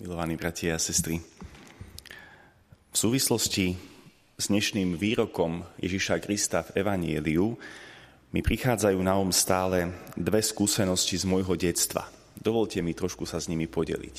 [0.00, 1.20] milovaní bratia a sestry.
[2.92, 3.76] V súvislosti
[4.40, 7.56] s dnešným výrokom Ježiša Krista v Evanieliu
[8.32, 12.08] mi prichádzajú na um stále dve skúsenosti z môjho detstva.
[12.32, 14.16] Dovolte mi trošku sa s nimi podeliť.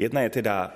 [0.00, 0.72] Jedna je teda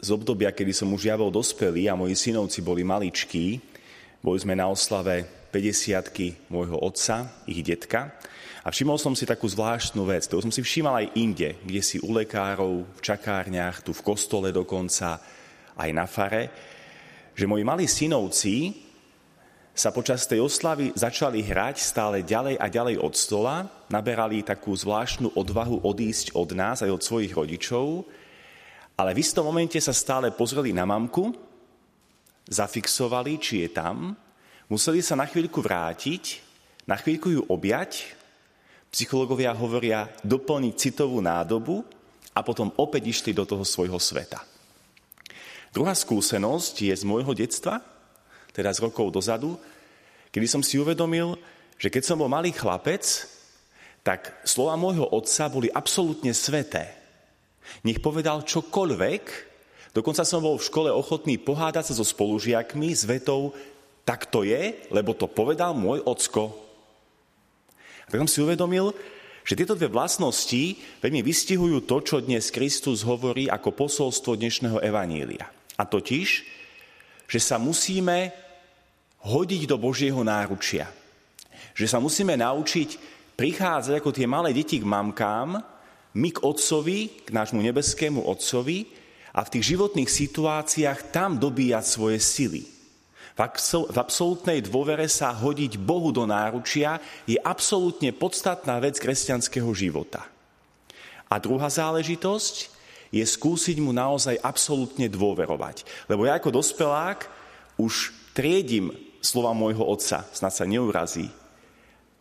[0.00, 3.69] z obdobia, kedy som už ja bol dospelý a moji synovci boli maličkí.
[4.20, 8.12] Boli sme na oslave 50 môjho otca, ich detka.
[8.60, 11.96] A všimol som si takú zvláštnu vec, ktorú som si všímal aj inde, kde si
[12.04, 15.16] u lekárov, v čakárniach, tu v kostole dokonca,
[15.80, 16.52] aj na fare,
[17.32, 18.76] že moji malí synovci
[19.72, 25.32] sa počas tej oslavy začali hrať stále ďalej a ďalej od stola, naberali takú zvláštnu
[25.32, 28.04] odvahu odísť od nás aj od svojich rodičov,
[29.00, 31.49] ale v istom momente sa stále pozreli na mamku,
[32.48, 34.16] zafixovali, či je tam,
[34.70, 36.40] museli sa na chvíľku vrátiť,
[36.86, 38.20] na chvíľku ju objať
[38.90, 41.86] Psychológovia hovoria doplniť citovú nádobu
[42.34, 44.42] a potom opäť išli do toho svojho sveta.
[45.70, 47.78] Druhá skúsenosť je z môjho detstva,
[48.50, 49.54] teda z rokov dozadu,
[50.34, 51.38] kedy som si uvedomil,
[51.78, 53.06] že keď som bol malý chlapec,
[54.02, 56.90] tak slova môjho otca boli absolútne sveté.
[57.86, 59.24] Nech povedal čokoľvek,
[59.92, 63.54] dokonca som bol v škole ochotný pohádať sa so spolužiakmi s vetou
[64.10, 66.50] tak to je, lebo to povedal môj ocko.
[68.10, 68.90] Tak som si uvedomil,
[69.46, 75.46] že tieto dve vlastnosti veľmi vystihujú to, čo dnes Kristus hovorí ako posolstvo dnešného evanília.
[75.78, 76.28] A totiž,
[77.30, 78.34] že sa musíme
[79.22, 80.90] hodiť do Božieho náručia.
[81.78, 82.98] Že sa musíme naučiť
[83.38, 85.62] prichádzať ako tie malé deti k mamkám,
[86.10, 88.99] my k Otcovi, k nášmu nebeskému Otcovi
[89.30, 92.62] a v tých životných situáciách tam dobíjať svoje sily.
[93.40, 100.28] V absolútnej dôvere sa hodiť Bohu do náručia je absolútne podstatná vec kresťanského života.
[101.30, 102.68] A druhá záležitosť
[103.08, 105.88] je skúsiť mu naozaj absolútne dôverovať.
[106.10, 107.26] Lebo ja ako dospelák
[107.80, 108.92] už triedím
[109.24, 111.32] slova môjho otca, snad sa neurazí.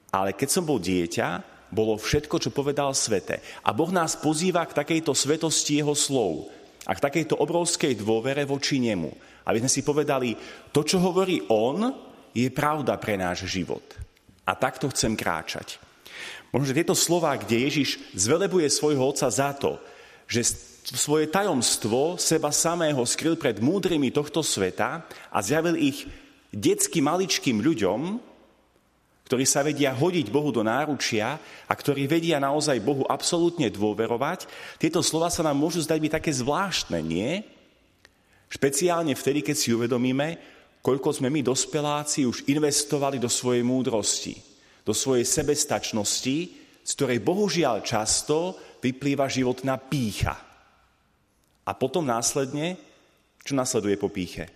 [0.10, 3.44] Ale keď som bol dieťa, bolo všetko, čo povedal svete.
[3.62, 6.50] A Boh nás pozýva k takejto svetosti jeho slov
[6.90, 9.14] a k takejto obrovskej dôvere voči nemu.
[9.46, 10.34] Aby sme si povedali,
[10.74, 11.94] to, čo hovorí on,
[12.34, 13.86] je pravda pre náš život.
[14.50, 15.78] A takto chcem kráčať.
[16.50, 19.78] Možno, že tieto slova, kde Ježiš zvelebuje svojho otca za to,
[20.26, 20.50] že
[20.90, 26.10] svoje tajomstvo seba samého skryl pred múdrymi tohto sveta a zjavil ich
[26.50, 28.29] detsky maličkým ľuďom,
[29.30, 31.38] ktorí sa vedia hodiť Bohu do náručia
[31.70, 34.50] a ktorí vedia naozaj Bohu absolútne dôverovať,
[34.82, 37.46] tieto slova sa nám môžu zdať byť také zvláštne, nie?
[38.50, 40.28] Špeciálne vtedy, keď si uvedomíme,
[40.82, 44.34] koľko sme my dospeláci už investovali do svojej múdrosti,
[44.82, 46.38] do svojej sebestačnosti,
[46.82, 50.34] z ktorej bohužiaľ často vyplýva životná pícha.
[51.70, 52.82] A potom následne,
[53.46, 54.50] čo nasleduje po píche?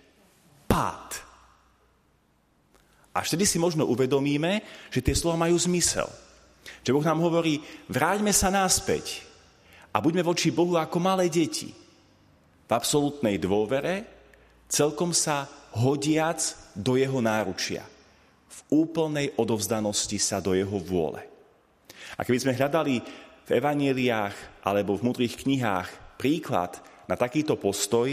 [0.66, 1.23] Pád.
[3.14, 4.60] A vtedy si možno uvedomíme,
[4.90, 6.10] že tie slova majú zmysel.
[6.82, 9.22] Že Boh nám hovorí, vráťme sa náspäť
[9.94, 11.70] a buďme voči Bohu ako malé deti
[12.64, 14.02] v absolútnej dôvere,
[14.66, 15.46] celkom sa
[15.78, 16.40] hodiac
[16.74, 17.86] do jeho náručia.
[18.50, 21.22] V úplnej odovzdanosti sa do jeho vôle.
[22.18, 23.02] A keby sme hľadali
[23.44, 28.08] v evaneliách alebo v mudrých knihách príklad na takýto postoj,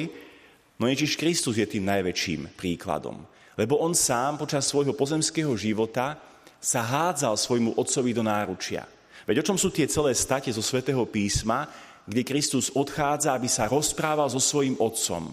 [0.81, 3.21] no Ježiš Kristus je tým najväčším príkladom.
[3.53, 6.17] Lebo on sám počas svojho pozemského života
[6.57, 8.89] sa hádzal svojmu otcovi do náručia.
[9.29, 11.69] Veď o čom sú tie celé state zo svätého písma,
[12.09, 15.29] kde Kristus odchádza, aby sa rozprával so svojím otcom,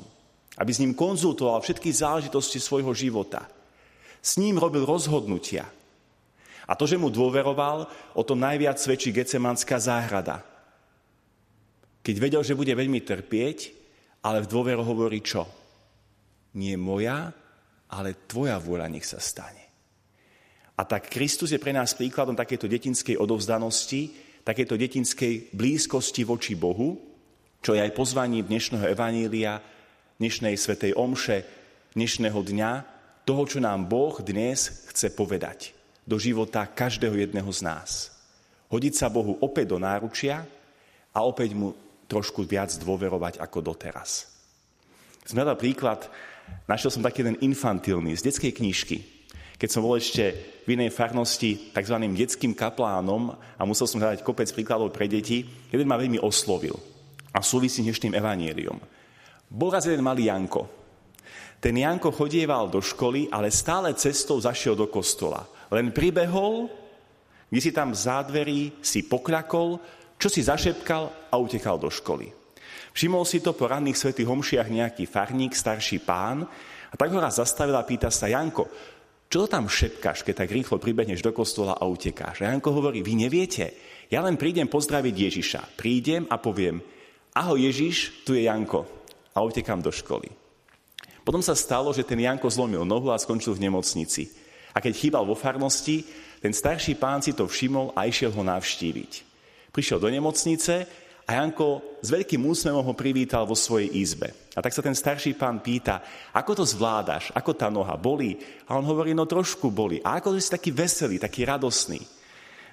[0.61, 3.49] aby s ním konzultoval všetky záležitosti svojho života.
[4.21, 5.65] S ním robil rozhodnutia.
[6.69, 10.45] A to, že mu dôveroval, o tom najviac svedčí Gecemanská záhrada.
[12.05, 13.78] Keď vedel, že bude veľmi trpieť,
[14.23, 15.47] ale v dôveru hovorí čo?
[16.59, 17.31] Nie moja,
[17.93, 19.65] ale tvoja vôľa nech sa stane.
[20.79, 24.15] A tak Kristus je pre nás príkladom takéto detinskej odovzdanosti,
[24.47, 26.95] takéto detinskej blízkosti voči Bohu,
[27.59, 29.59] čo je aj pozvaním dnešného evanília,
[30.23, 31.43] dnešnej svetej omše,
[31.99, 32.71] dnešného dňa,
[33.27, 35.75] toho, čo nám Boh dnes chce povedať
[36.09, 37.91] do života každého jedného z nás.
[38.73, 40.47] Hodiť sa Bohu opäť do náručia
[41.13, 41.77] a opäť mu
[42.09, 44.27] trošku viac dôverovať ako doteraz.
[45.29, 46.09] Sme príklad,
[46.65, 48.99] našiel som taký jeden infantilný z detskej knižky,
[49.61, 50.33] keď som bol ešte
[50.65, 51.97] v inej farnosti tzv.
[52.17, 56.79] detským kaplánom a musel som hľadať kopec príkladov pre deti, jeden ma veľmi oslovil
[57.35, 58.79] a súvisí dnešným evaníliom.
[59.53, 60.65] Bol raz jeden malý Janko.
[61.59, 65.43] Ten Janko chodieval do školy, ale stále cestou zašiel do kostola.
[65.75, 66.71] Len pribehol,
[67.51, 69.83] kde si tam v zádverí si pokľakol,
[70.19, 72.35] čo si zašepkal a utekal do školy.
[72.93, 76.43] Všimol si to po ranných svetých homšiach nejaký farník, starší pán,
[76.89, 78.67] a tak ho raz zastavil a pýta sa, Janko,
[79.29, 82.41] čo tam šepkáš, keď tak rýchlo pribehneš do kostola a utekáš?
[82.43, 83.77] A Janko hovorí, vy neviete,
[84.09, 85.61] ja len prídem pozdraviť Ježiša.
[85.77, 86.81] Prídem a poviem,
[87.37, 88.89] ahoj Ježiš, tu je Janko.
[89.37, 90.33] A utekám do školy.
[91.29, 94.33] Potom sa stalo, že ten Janko zlomil nohu a skončil v nemocnici.
[94.73, 96.09] A keď chýbal vo farnosti,
[96.41, 99.28] ten starší pán si to všimol a išiel ho navštíviť.
[99.71, 100.89] Prišiel do nemocnice
[101.29, 104.33] a Janko s veľkým úsmevom ho privítal vo svojej izbe.
[104.57, 106.01] A tak sa ten starší pán pýta,
[106.33, 108.41] ako to zvládaš, ako tá noha bolí?
[108.65, 110.01] A on hovorí, no trošku bolí.
[110.01, 112.01] A ako si taký veselý, taký radosný?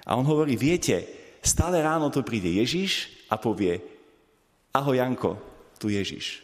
[0.08, 1.04] A on hovorí, viete,
[1.44, 3.76] stále ráno tu príde Ježiš a povie,
[4.72, 5.36] ahoj Janko,
[5.76, 6.40] tu Ježiš.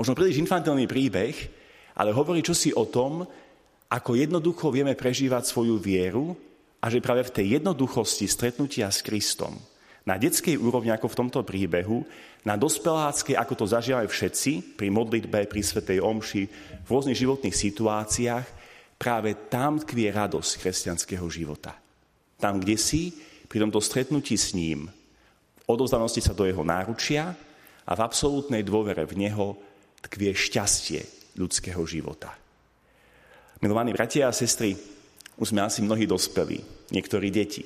[0.00, 1.34] Možno príliš infantilný príbeh,
[1.98, 3.26] ale hovorí čosi o tom,
[3.90, 6.47] ako jednoducho vieme prežívať svoju vieru
[6.78, 9.58] a že práve v tej jednoduchosti stretnutia s Kristom
[10.08, 12.00] na detskej úrovni, ako v tomto príbehu,
[12.48, 16.42] na dospeláckej, ako to zažívame všetci, pri modlitbe, pri Svetej Omši,
[16.80, 18.46] v rôznych životných situáciách,
[18.96, 21.76] práve tam tkvie radosť kresťanského života.
[22.40, 23.12] Tam, kde si,
[23.50, 24.88] pri tomto stretnutí s ním,
[25.68, 27.36] odozdanosti sa do jeho náručia
[27.84, 29.60] a v absolútnej dôvere v neho
[30.08, 31.00] tkvie šťastie
[31.36, 32.32] ľudského života.
[33.60, 34.72] Milovaní bratia a sestry,
[35.38, 37.64] už sme asi mnohí dospelí, niektorí deti.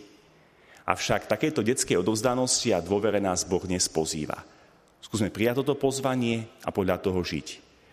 [0.84, 4.44] Avšak takéto detskej odovzdanosti a dôvere nás Boh dnes pozýva.
[5.02, 7.48] Skúsme prijať toto pozvanie a podľa toho žiť,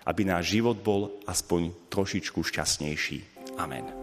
[0.05, 3.49] aby náš život bol aspoň trošičku šťastnejší.
[3.57, 3.98] Amen.